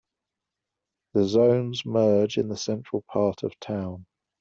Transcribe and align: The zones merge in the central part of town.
The 1.13 1.25
zones 1.27 1.85
merge 1.85 2.39
in 2.39 2.47
the 2.49 2.57
central 2.57 3.03
part 3.03 3.43
of 3.43 3.51
town. 3.59 4.07